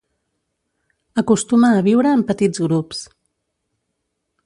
[1.23, 3.07] Acostuma a viure en petits grups.